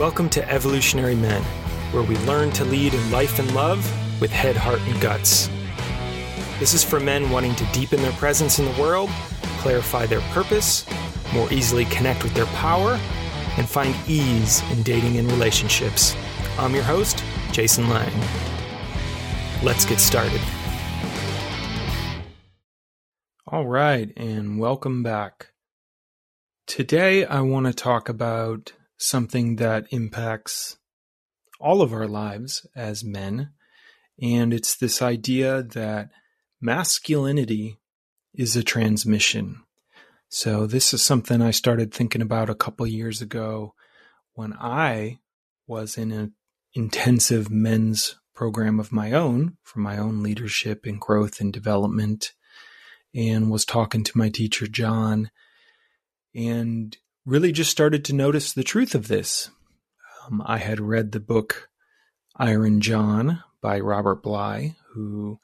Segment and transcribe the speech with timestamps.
[0.00, 1.42] Welcome to Evolutionary Men,
[1.92, 3.78] where we learn to lead in life and love
[4.18, 5.50] with head, heart, and guts.
[6.58, 9.10] This is for men wanting to deepen their presence in the world,
[9.58, 10.86] clarify their purpose,
[11.34, 12.98] more easily connect with their power,
[13.58, 16.16] and find ease in dating and relationships.
[16.58, 18.10] I'm your host, Jason Lang.
[19.62, 20.40] Let's get started.
[23.46, 25.52] All right, and welcome back.
[26.66, 30.76] Today, I want to talk about something that impacts
[31.58, 33.50] all of our lives as men,
[34.20, 36.10] and it's this idea that
[36.60, 37.78] masculinity
[38.34, 39.62] is a transmission.
[40.28, 43.74] So, this is something I started thinking about a couple years ago
[44.34, 45.18] when I
[45.66, 46.34] was in an
[46.74, 52.32] intensive men's program of my own for my own leadership and growth and development,
[53.14, 55.30] and was talking to my teacher, John
[56.34, 59.50] and really just started to notice the truth of this.
[60.26, 61.68] Um, I had read the book
[62.36, 65.38] Iron John by Robert Bly, who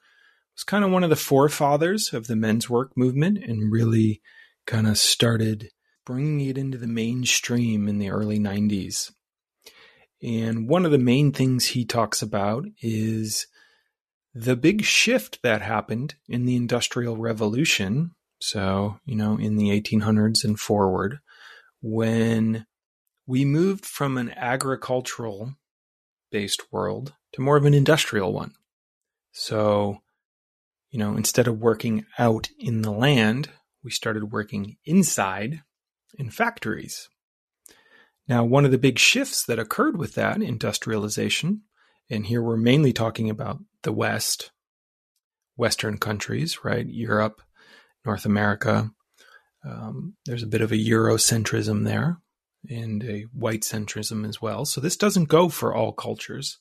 [0.55, 4.21] was kind of one of the forefathers of the men's work movement and really
[4.65, 5.69] kind of started
[6.05, 9.11] bringing it into the mainstream in the early 90s.
[10.23, 13.45] And one of the main things he talks about is
[14.33, 20.43] the big shift that happened in the Industrial Revolution so, you know, in the 1800s
[20.43, 21.19] and forward,
[21.89, 22.65] when
[23.25, 25.55] we moved from an agricultural
[26.31, 28.51] based world to more of an industrial one.
[29.31, 29.99] So,
[30.89, 33.49] you know, instead of working out in the land,
[33.83, 35.61] we started working inside
[36.17, 37.07] in factories.
[38.27, 41.61] Now, one of the big shifts that occurred with that industrialization,
[42.09, 44.51] and here we're mainly talking about the West,
[45.55, 46.85] Western countries, right?
[46.85, 47.41] Europe,
[48.05, 48.91] North America.
[49.67, 52.19] Um, there's a bit of a Eurocentrism there
[52.69, 54.65] and a white centrism as well.
[54.65, 56.57] So this doesn't go for all cultures,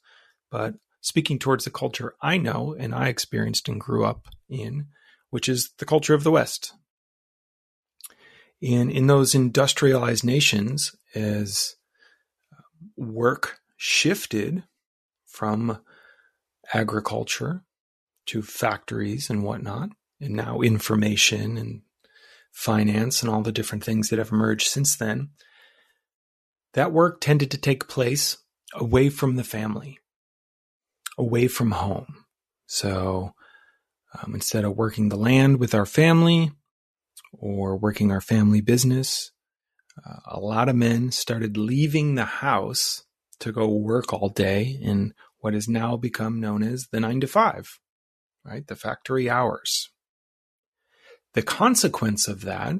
[0.50, 4.86] but speaking towards the culture I know and I experienced and grew up in,
[5.30, 6.72] which is the culture of the West.
[8.62, 11.76] And in those industrialized nations, as
[12.96, 14.64] work shifted
[15.26, 15.78] from
[16.72, 17.62] agriculture
[18.26, 19.90] to factories and whatnot,
[20.20, 21.82] and now information and
[22.56, 25.28] finance and all the different things that have emerged since then,
[26.72, 28.38] that work tended to take place
[28.72, 29.98] away from the family,
[31.18, 32.24] away from home.
[32.66, 33.34] So
[34.14, 36.50] um, instead of working the land with our family
[37.30, 39.32] or working our family business,
[40.04, 43.04] uh, a lot of men started leaving the house
[43.40, 47.26] to go work all day in what has now become known as the nine to
[47.26, 47.78] five,
[48.46, 48.66] right?
[48.66, 49.90] The factory hours.
[51.36, 52.76] The consequence of that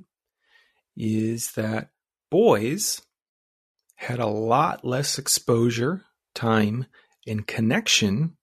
[0.96, 1.90] is that
[2.30, 3.02] boys
[3.96, 6.86] had a lot less exposure, time,
[7.26, 8.38] and connection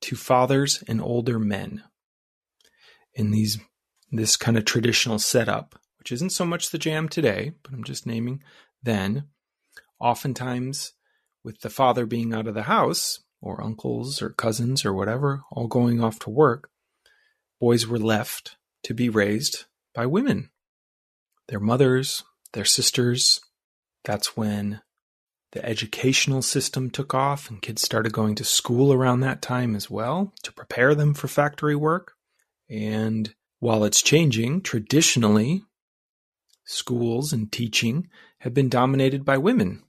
[0.00, 1.84] to fathers and older men
[3.14, 3.60] in these
[4.10, 8.04] this kind of traditional setup, which isn't so much the jam today, but I'm just
[8.04, 8.42] naming
[8.82, 9.28] then.
[10.00, 10.94] Oftentimes,
[11.44, 15.68] with the father being out of the house, or uncles or cousins or whatever, all
[15.68, 16.68] going off to work,
[17.60, 20.50] boys were left to be raised by women,
[21.48, 23.40] their mothers, their sisters.
[24.04, 24.80] That's when
[25.52, 29.90] the educational system took off and kids started going to school around that time as
[29.90, 32.14] well to prepare them for factory work.
[32.70, 35.62] And while it's changing, traditionally,
[36.64, 39.82] schools and teaching have been dominated by women.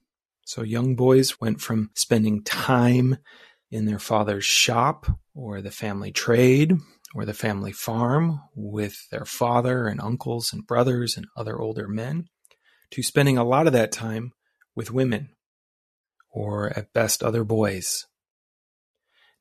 [0.46, 3.18] So young boys went from spending time
[3.72, 6.78] in their father's shop or the family trade
[7.14, 12.28] or the family farm with their father and uncles and brothers and other older men,
[12.92, 14.32] to spending a lot of that time
[14.76, 15.30] with women,
[16.30, 18.06] or at best other boys.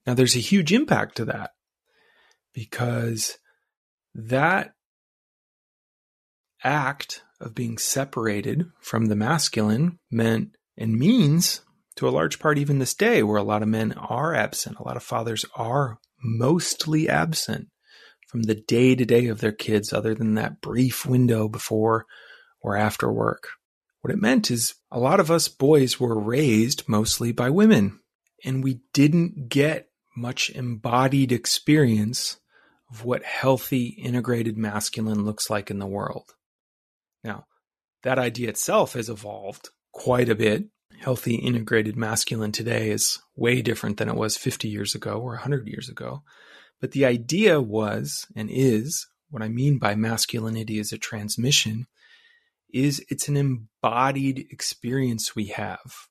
[0.06, 1.52] Now, there's a huge impact to that
[2.52, 3.38] because
[4.14, 4.72] that
[6.62, 11.62] act of being separated from the masculine meant and means
[11.96, 14.82] to a large part even this day where a lot of men are absent a
[14.84, 17.68] lot of fathers are mostly absent
[18.28, 22.06] from the day to day of their kids, other than that brief window before
[22.60, 23.48] or after work.
[24.00, 28.00] What it meant is a lot of us boys were raised mostly by women,
[28.44, 32.38] and we didn't get much embodied experience
[32.90, 36.34] of what healthy integrated masculine looks like in the world.
[37.22, 37.46] Now,
[38.02, 40.64] that idea itself has evolved quite a bit
[41.00, 45.66] healthy integrated masculine today is way different than it was 50 years ago or 100
[45.66, 46.22] years ago.
[46.80, 51.86] But the idea was and is what I mean by masculinity as a transmission
[52.72, 56.08] is it's an embodied experience we have.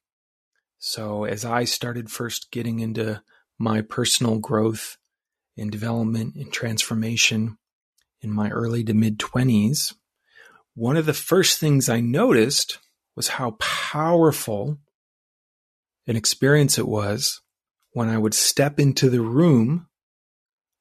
[0.79, 3.21] So, as I started first getting into
[3.59, 4.97] my personal growth
[5.57, 7.57] and development and transformation
[8.21, 9.93] in my early to mid 20s,
[10.73, 12.79] one of the first things I noticed
[13.15, 14.77] was how powerful
[16.07, 17.41] an experience it was
[17.93, 19.87] when I would step into the room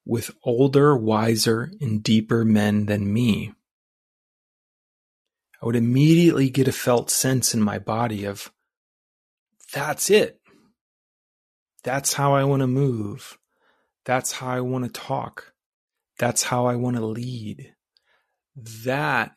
[0.05, 3.53] with older, wiser, and deeper men than me.
[5.61, 8.51] I would immediately get a felt sense in my body of
[9.73, 10.39] that's it.
[11.83, 13.37] That's how I want to move.
[14.05, 15.53] That's how I want to talk.
[16.17, 17.73] That's how I want to lead.
[18.55, 19.33] That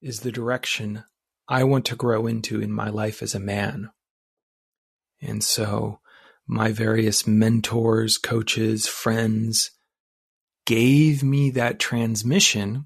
[0.00, 1.04] is the direction
[1.50, 3.90] I want to grow into in my life as a man.
[5.20, 5.98] And so
[6.46, 9.72] my various mentors, coaches, friends
[10.64, 12.84] gave me that transmission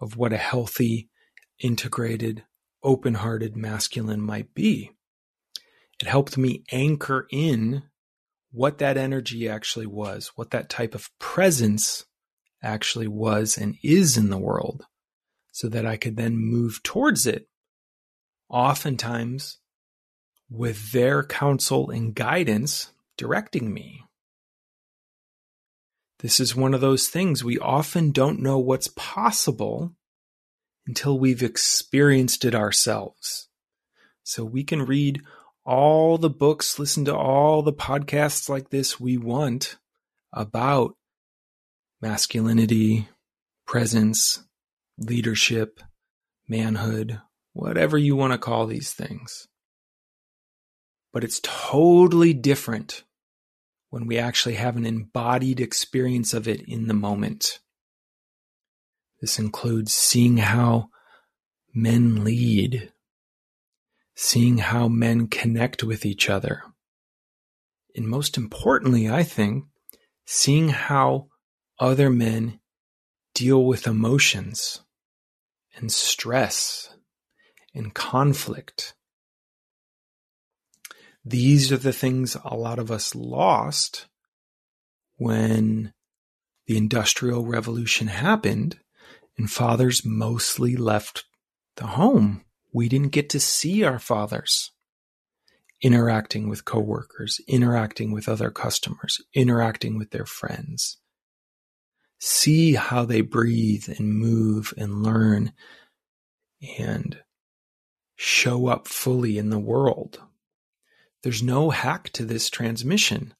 [0.00, 1.10] of what a healthy,
[1.58, 2.44] integrated,
[2.82, 4.90] open hearted masculine might be.
[6.00, 7.82] It helped me anchor in
[8.50, 12.06] what that energy actually was, what that type of presence
[12.62, 14.86] actually was and is in the world,
[15.52, 17.46] so that I could then move towards it.
[18.48, 19.58] Oftentimes,
[20.50, 24.04] with their counsel and guidance directing me.
[26.20, 29.92] This is one of those things we often don't know what's possible
[30.86, 33.48] until we've experienced it ourselves.
[34.22, 35.22] So we can read
[35.64, 39.76] all the books, listen to all the podcasts like this we want
[40.32, 40.96] about
[42.00, 43.08] masculinity,
[43.66, 44.44] presence,
[44.98, 45.80] leadership,
[46.48, 47.20] manhood,
[47.54, 49.48] whatever you want to call these things.
[51.12, 53.04] But it's totally different
[53.88, 57.60] when we actually have an embodied experience of it in the moment.
[59.20, 60.88] This includes seeing how
[61.72, 62.92] men lead,
[64.16, 66.62] seeing how men connect with each other.
[67.94, 69.64] And most importantly, I think,
[70.26, 71.28] seeing how
[71.78, 72.58] other men
[73.34, 74.82] deal with emotions
[75.76, 76.93] and stress
[77.74, 78.94] and conflict
[81.24, 84.06] these are the things a lot of us lost
[85.16, 85.94] when
[86.66, 88.78] the Industrial Revolution happened
[89.38, 91.24] and fathers mostly left
[91.76, 92.44] the home.
[92.72, 94.72] We didn't get to see our fathers
[95.80, 100.98] interacting with coworkers, interacting with other customers, interacting with their friends.
[102.18, 105.52] See how they breathe and move and learn
[106.78, 107.18] and
[108.16, 110.20] show up fully in the world.
[111.22, 113.34] There's no hack to this transmission.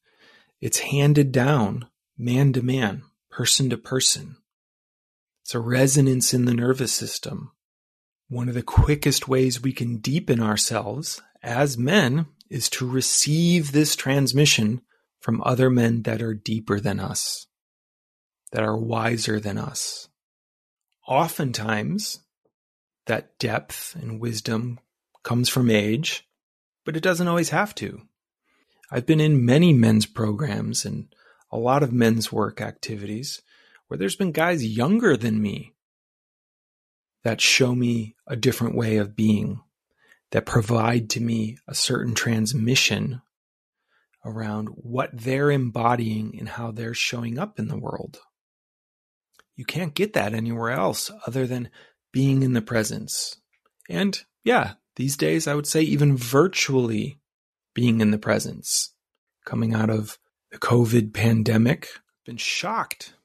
[0.59, 1.87] It's handed down
[2.17, 4.37] man to man, person to person.
[5.43, 7.51] It's a resonance in the nervous system.
[8.27, 13.95] One of the quickest ways we can deepen ourselves as men is to receive this
[13.95, 14.81] transmission
[15.19, 17.45] from other men that are deeper than us,
[18.51, 20.09] that are wiser than us.
[21.07, 22.24] Oftentimes,
[23.05, 24.79] that depth and wisdom
[25.23, 26.27] comes from age,
[26.85, 28.01] but it doesn't always have to.
[28.91, 31.13] I've been in many men's programs and
[31.51, 33.41] a lot of men's work activities
[33.87, 35.73] where there's been guys younger than me
[37.23, 39.59] that show me a different way of being,
[40.31, 43.21] that provide to me a certain transmission
[44.23, 48.19] around what they're embodying and how they're showing up in the world.
[49.55, 51.69] You can't get that anywhere else other than
[52.15, 53.35] being in the presence.
[53.89, 57.19] And yeah, these days, I would say even virtually
[57.73, 58.93] being in the presence.
[59.45, 60.17] Coming out of
[60.49, 63.15] the COVID pandemic, I've been shocked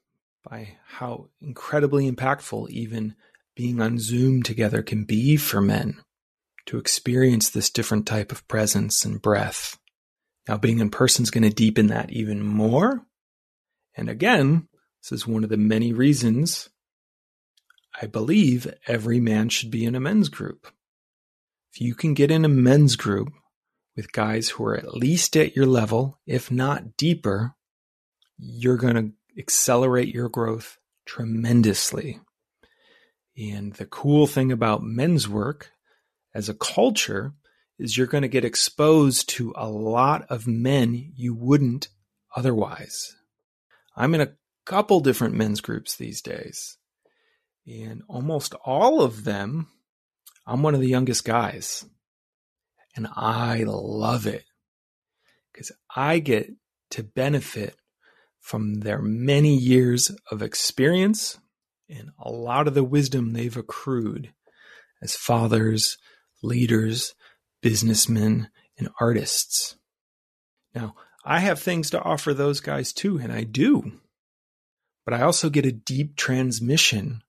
[0.43, 3.15] by how incredibly impactful even
[3.55, 6.03] being on Zoom together can be for men
[6.67, 9.79] to experience this different type of presence and breath.
[10.49, 13.07] Now, being in person is going to deepen that even more.
[13.95, 14.67] And again,
[15.01, 16.71] this is one of the many reasons
[18.01, 20.67] I believe every man should be in a men's group.
[21.73, 23.33] If you can get in a men's group
[23.97, 27.55] with guys who are at least at your level, if not deeper,
[28.39, 32.21] you're going to accelerate your growth tremendously.
[33.37, 35.71] And the cool thing about men's work
[36.35, 37.35] as a culture
[37.79, 41.89] is you're going to get exposed to a lot of men you wouldn't
[42.37, 43.17] otherwise.
[43.97, 44.35] I'm in a
[44.67, 46.77] couple different men's groups these days,
[47.67, 49.69] and almost all of them
[50.47, 51.85] I'm one of the youngest guys
[52.97, 54.45] and I love it
[55.53, 56.51] because I get
[56.91, 57.77] to benefit
[58.41, 61.39] from their many years of experience
[61.89, 64.33] and a lot of the wisdom they've accrued
[65.03, 65.99] as fathers,
[66.43, 67.15] leaders,
[67.63, 68.49] businessmen,
[68.79, 69.77] and artists.
[70.75, 73.93] Now, I have things to offer those guys too, and I do.
[75.05, 77.23] But I also get a deep transmission.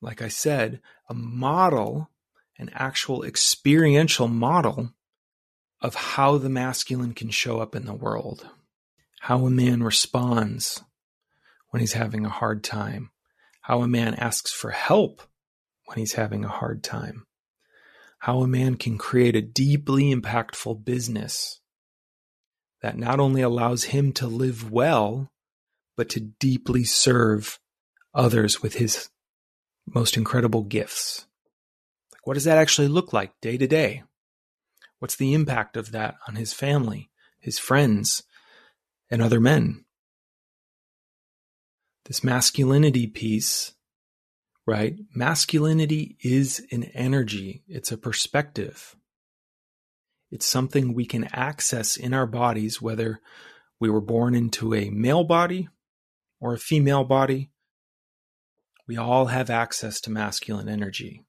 [0.00, 2.10] Like I said, a model,
[2.58, 4.94] an actual experiential model
[5.80, 8.46] of how the masculine can show up in the world,
[9.20, 10.82] how a man responds
[11.68, 13.10] when he's having a hard time,
[13.62, 15.22] how a man asks for help
[15.86, 17.26] when he's having a hard time,
[18.20, 21.60] how a man can create a deeply impactful business
[22.82, 25.30] that not only allows him to live well,
[25.96, 27.58] but to deeply serve
[28.14, 29.10] others with his
[29.86, 31.26] most incredible gifts.
[32.12, 34.02] Like, what does that actually look like day to day?
[34.98, 38.22] What's the impact of that on his family, his friends,
[39.10, 39.84] and other men?
[42.04, 43.72] This masculinity piece,
[44.66, 44.96] right?
[45.14, 48.96] Masculinity is an energy, it's a perspective.
[50.30, 53.20] It's something we can access in our bodies, whether
[53.80, 55.68] we were born into a male body
[56.40, 57.49] or a female body.
[58.90, 61.24] We all have access to masculine energy.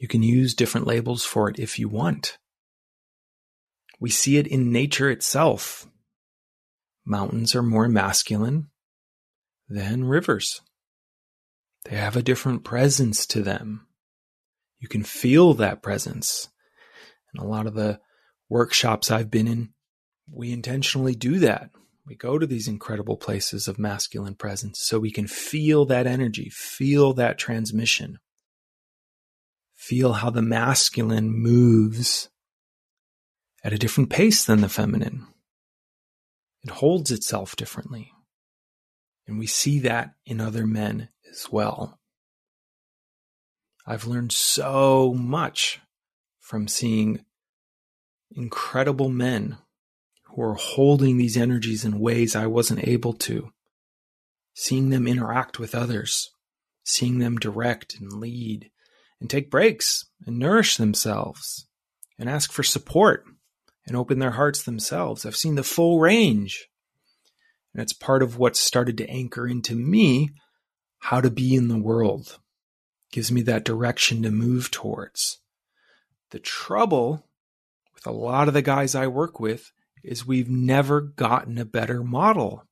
[0.00, 2.38] You can use different labels for it if you want.
[4.00, 5.86] We see it in nature itself.
[7.06, 8.70] Mountains are more masculine
[9.68, 10.60] than rivers.
[11.84, 13.86] They have a different presence to them.
[14.80, 16.48] You can feel that presence.
[17.32, 18.00] And a lot of the
[18.48, 19.68] workshops I've been in,
[20.28, 21.70] we intentionally do that.
[22.08, 26.48] We go to these incredible places of masculine presence so we can feel that energy,
[26.48, 28.18] feel that transmission,
[29.74, 32.30] feel how the masculine moves
[33.62, 35.26] at a different pace than the feminine.
[36.64, 38.12] It holds itself differently.
[39.26, 42.00] And we see that in other men as well.
[43.86, 45.80] I've learned so much
[46.40, 47.26] from seeing
[48.30, 49.58] incredible men
[50.38, 53.50] who are holding these energies in ways I wasn't able to,
[54.54, 56.30] seeing them interact with others,
[56.84, 58.70] seeing them direct and lead
[59.20, 61.66] and take breaks and nourish themselves
[62.20, 63.24] and ask for support
[63.84, 65.26] and open their hearts themselves.
[65.26, 66.68] I've seen the full range.
[67.74, 70.30] And it's part of what started to anchor into me
[70.98, 72.38] how to be in the world.
[73.10, 75.40] gives me that direction to move towards.
[76.30, 77.26] The trouble
[77.92, 82.02] with a lot of the guys I work with is we've never gotten a better
[82.02, 82.64] model.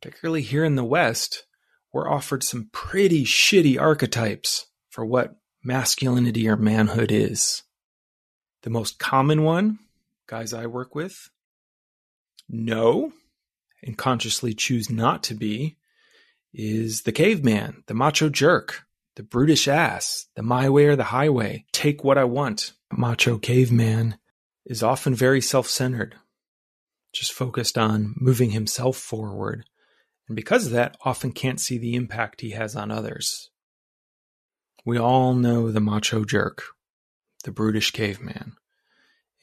[0.00, 1.44] Particularly here in the West,
[1.92, 7.62] we're offered some pretty shitty archetypes for what masculinity or manhood is.
[8.62, 9.78] The most common one,
[10.26, 11.30] guys I work with,
[12.48, 13.12] know
[13.82, 15.76] and consciously choose not to be,
[16.52, 21.64] is the caveman, the macho jerk, the brutish ass, the my way or the highway,
[21.72, 24.18] take what I want, macho caveman
[24.66, 26.16] is often very self centered,
[27.14, 29.64] just focused on moving himself forward,
[30.28, 33.50] and because of that, often can't see the impact he has on others.
[34.84, 36.64] We all know the macho jerk,
[37.44, 38.56] the brutish caveman,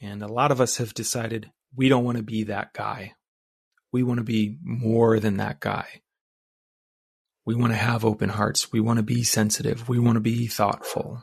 [0.00, 3.14] and a lot of us have decided we don't want to be that guy.
[3.92, 6.02] We want to be more than that guy.
[7.46, 8.72] We want to have open hearts.
[8.72, 9.88] We want to be sensitive.
[9.88, 11.22] We want to be thoughtful.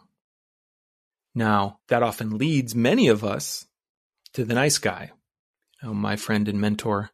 [1.34, 3.66] Now, that often leads many of us
[4.34, 5.12] to the nice guy.
[5.84, 7.12] Know, my friend and mentor,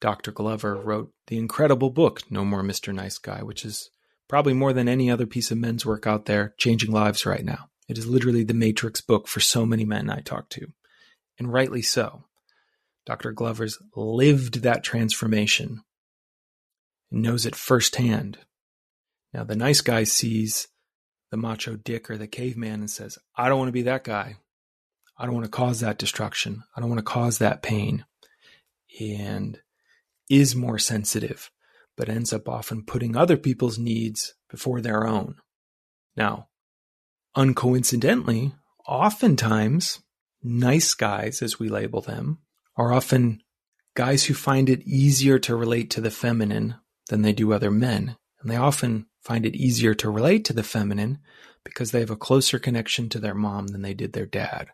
[0.00, 0.32] Dr.
[0.32, 2.92] Glover, wrote the incredible book, No More Mr.
[2.92, 3.90] Nice Guy, which is
[4.28, 7.68] probably more than any other piece of men's work out there changing lives right now.
[7.88, 10.68] It is literally the matrix book for so many men I talk to,
[11.38, 12.24] and rightly so.
[13.06, 13.32] Dr.
[13.32, 15.82] Glover's lived that transformation
[17.10, 18.38] and knows it firsthand.
[19.32, 20.68] Now, the nice guy sees
[21.30, 24.36] the macho dick or the caveman and says, I don't want to be that guy.
[25.20, 26.64] I don't want to cause that destruction.
[26.74, 28.06] I don't want to cause that pain.
[28.98, 29.60] And
[30.30, 31.50] is more sensitive,
[31.94, 35.34] but ends up often putting other people's needs before their own.
[36.16, 36.48] Now,
[37.36, 38.54] uncoincidentally,
[38.86, 40.00] oftentimes,
[40.42, 42.38] nice guys, as we label them,
[42.76, 43.42] are often
[43.94, 46.76] guys who find it easier to relate to the feminine
[47.08, 48.16] than they do other men.
[48.40, 51.18] And they often find it easier to relate to the feminine
[51.62, 54.68] because they have a closer connection to their mom than they did their dad.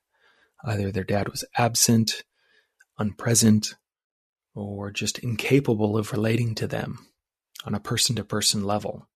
[0.65, 2.25] Either their dad was absent,
[2.99, 3.75] unpresent,
[4.55, 7.07] or just incapable of relating to them
[7.65, 9.09] on a person to person level.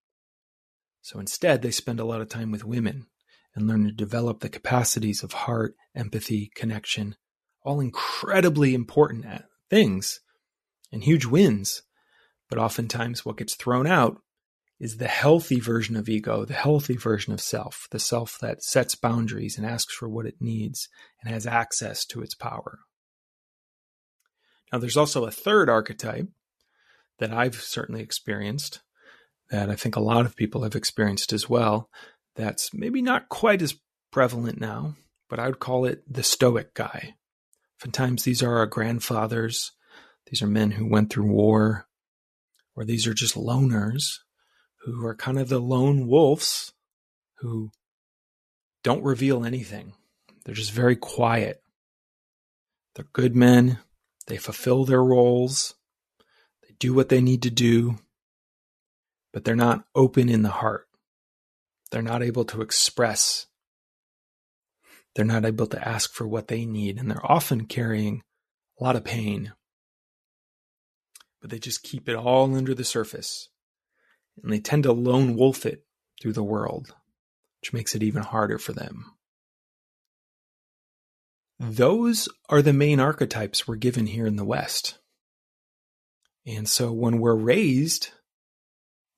[1.03, 3.07] So instead, they spend a lot of time with women
[3.55, 7.17] and learn to develop the capacities of heart, empathy, connection,
[7.65, 10.21] all incredibly important uh, things
[10.93, 11.83] and huge wins.
[12.49, 14.21] But oftentimes, what gets thrown out
[14.81, 18.95] is the healthy version of ego, the healthy version of self, the self that sets
[18.95, 20.89] boundaries and asks for what it needs
[21.23, 22.79] and has access to its power.
[24.73, 26.29] Now, there's also a third archetype
[27.19, 28.81] that I've certainly experienced,
[29.51, 31.91] that I think a lot of people have experienced as well,
[32.35, 33.75] that's maybe not quite as
[34.11, 34.97] prevalent now,
[35.29, 37.17] but I would call it the stoic guy.
[37.79, 39.73] Oftentimes, these are our grandfathers,
[40.31, 41.87] these are men who went through war,
[42.75, 44.21] or these are just loners
[44.81, 46.73] who are kind of the lone wolves
[47.39, 47.71] who
[48.83, 49.93] don't reveal anything.
[50.45, 51.63] They're just very quiet.
[52.95, 53.79] They're good men.
[54.27, 55.75] They fulfill their roles.
[56.63, 57.99] They do what they need to do,
[59.33, 60.87] but they're not open in the heart.
[61.91, 63.47] They're not able to express.
[65.15, 68.23] They're not able to ask for what they need, and they're often carrying
[68.81, 69.53] a lot of pain.
[71.41, 73.50] But they just keep it all under the surface
[74.43, 75.85] and they tend to lone wolf it
[76.21, 76.95] through the world,
[77.61, 79.07] which makes it even harder for them.
[81.59, 84.99] Those are the main archetypes we're given here in the West.
[86.47, 88.11] And so when we're raised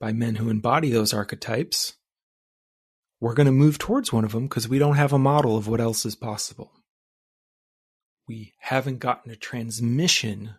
[0.00, 1.94] by men who embody those archetypes,
[3.20, 5.68] we're going to move towards one of them because we don't have a model of
[5.68, 6.72] what else is possible.
[8.26, 10.56] We haven't gotten a transmission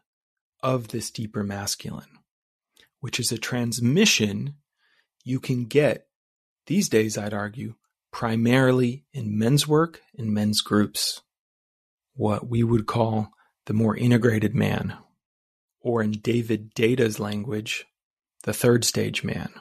[0.62, 2.20] of this deeper masculine
[3.04, 4.56] which is a transmission
[5.26, 6.08] you can get
[6.68, 7.76] these days, I'd argue,
[8.14, 11.22] primarily in men's work and men's groups,
[12.14, 13.32] what we would call
[13.66, 14.96] the more integrated man,
[15.82, 17.86] or in David Deida's language,
[18.44, 19.52] the third stage man.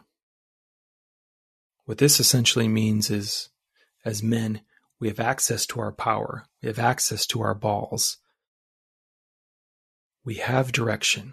[1.85, 3.49] What this essentially means is,
[4.05, 4.61] as men,
[5.01, 8.19] we have access to our power, we have access to our balls,
[10.25, 11.33] we have direction,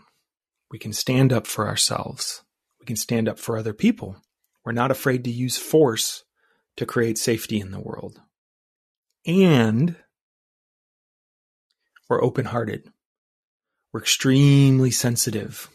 [0.71, 2.43] we can stand up for ourselves.
[2.79, 4.17] We can stand up for other people.
[4.63, 6.23] We're not afraid to use force
[6.77, 8.21] to create safety in the world.
[9.25, 9.95] And
[12.09, 12.91] we're open hearted.
[13.91, 15.69] We're extremely sensitive.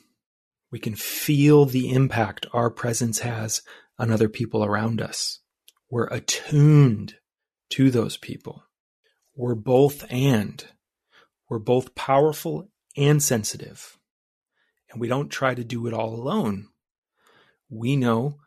[0.71, 3.63] We can feel the impact our presence has
[3.99, 5.41] on other people around us.
[5.91, 7.17] We're attuned
[7.71, 8.65] to those people.
[9.37, 10.65] We're both and.
[11.49, 13.99] We're both powerful and sensitive
[14.95, 16.69] and we don't try to do it all alone.
[17.69, 18.39] We know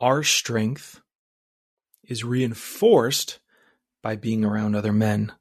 [0.00, 1.02] our strength
[2.02, 3.38] is reinforced
[4.02, 5.32] by being around other men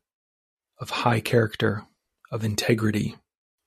[0.80, 1.86] of high character,
[2.32, 3.16] of integrity,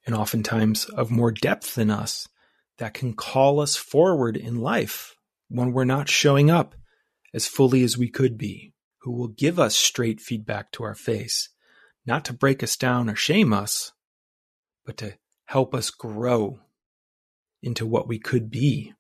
[0.05, 2.29] and oftentimes of more depth than us
[2.77, 5.17] that can call us forward in life
[5.49, 6.75] when we're not showing up
[7.33, 11.49] as fully as we could be, who will give us straight feedback to our face,
[12.05, 13.93] not to break us down or shame us,
[14.85, 15.15] but to
[15.49, 16.61] help us grow
[17.63, 18.93] into what we could be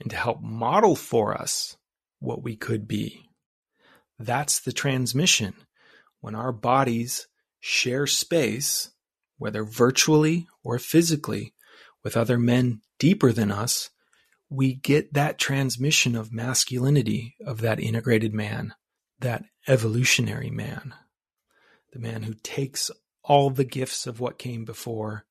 [0.00, 1.76] and to help model for us
[2.18, 3.30] what we could be.
[4.18, 5.54] That's the transmission.
[6.20, 7.28] When our bodies
[7.60, 8.90] share space,
[9.38, 11.54] whether virtually or physically,
[12.02, 13.90] with other men deeper than us,
[14.50, 18.74] we get that transmission of masculinity of that integrated man,
[19.20, 20.92] that evolutionary man,
[21.92, 22.90] the man who takes
[23.22, 25.24] all the gifts of what came before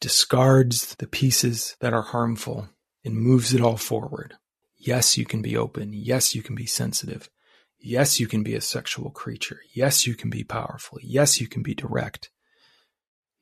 [0.00, 2.68] discards the pieces that are harmful
[3.04, 4.34] and moves it all forward.
[4.76, 5.92] Yes, you can be open.
[5.92, 7.30] Yes, you can be sensitive.
[7.78, 9.60] Yes, you can be a sexual creature.
[9.74, 10.98] Yes, you can be powerful.
[11.02, 12.30] Yes, you can be direct.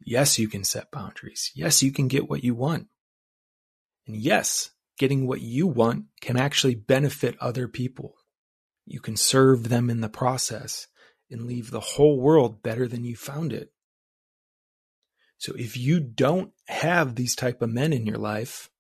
[0.05, 1.51] Yes, you can set boundaries.
[1.55, 2.89] Yes, you can get what you want.
[4.07, 8.15] And yes, getting what you want can actually benefit other people.
[8.85, 10.89] You can serve them in the process
[11.31, 13.73] and leave the whole world better than you found it.
[15.43, 18.71] So if you don't have these type of men in your life,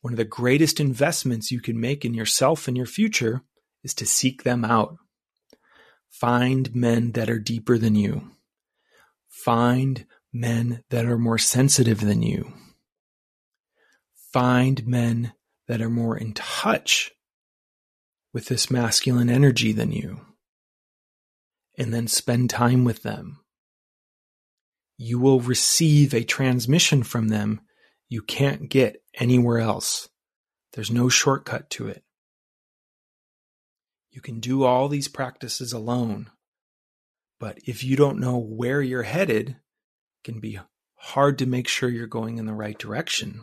[0.00, 3.42] one of the greatest investments you can make in yourself and your future
[3.84, 4.96] is to seek them out.
[6.10, 8.32] Find men that are deeper than you.
[9.28, 12.52] Find men that are more sensitive than you.
[14.32, 15.32] Find men
[15.68, 17.12] that are more in touch
[18.32, 20.22] with this masculine energy than you.
[21.78, 23.43] And then spend time with them
[24.96, 27.60] you will receive a transmission from them
[28.08, 30.08] you can't get anywhere else.
[30.72, 32.04] There's no shortcut to it.
[34.10, 36.30] You can do all these practices alone,
[37.40, 39.56] but if you don't know where you're headed, it
[40.22, 40.60] can be
[40.94, 43.40] hard to make sure you're going in the right direction.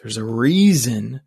[0.00, 1.20] There's a reason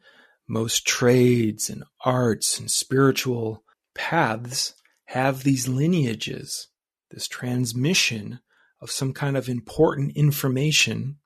[0.48, 4.74] most trades and arts and spiritual paths
[5.06, 6.70] have these lineages,
[7.12, 8.40] this transmission
[8.82, 11.18] of some kind of important information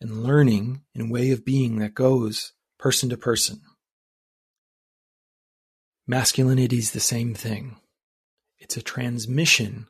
[0.00, 3.60] and learning and way of being that goes person to person.
[6.06, 7.76] Masculinity is the same thing.
[8.58, 9.86] It's a transmission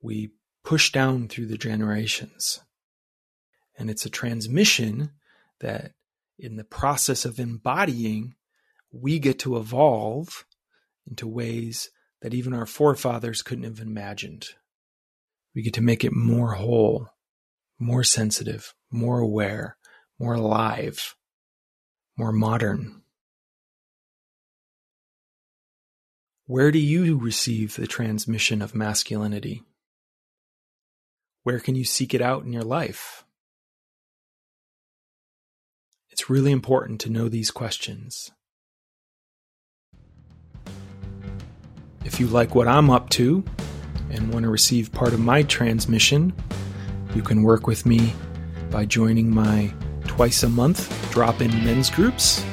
[0.00, 0.30] we
[0.64, 2.60] push down through the generations.
[3.78, 5.12] And it's a transmission
[5.60, 5.92] that
[6.38, 8.34] in the process of embodying,
[8.92, 10.44] we get to evolve
[11.06, 14.48] into ways that even our forefathers couldn't have imagined.
[15.58, 17.08] We get to make it more whole,
[17.80, 19.76] more sensitive, more aware,
[20.16, 21.16] more alive,
[22.16, 23.02] more modern.
[26.46, 29.64] Where do you receive the transmission of masculinity?
[31.42, 33.24] Where can you seek it out in your life?
[36.10, 38.30] It's really important to know these questions.
[42.04, 43.42] If you like what I'm up to
[44.10, 46.32] and want to receive part of my transmission,
[47.14, 48.12] you can work with me
[48.70, 49.72] by joining my
[50.06, 52.44] twice a month drop in men's groups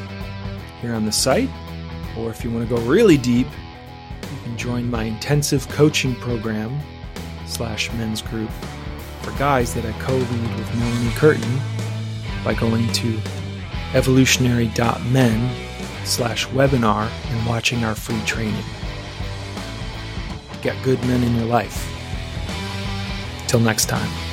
[0.81, 1.49] here on the site.
[2.17, 3.47] Or if you want to go really deep,
[4.21, 6.79] you can join my intensive coaching program
[7.45, 8.49] slash men's group
[9.21, 11.59] for guys that I co lead with Melanie Curtin
[12.43, 13.19] by going to
[13.93, 18.63] evolutionary.men slash webinar and watching our free training.
[20.65, 21.77] Get good men in your life.
[23.47, 24.24] Till next time.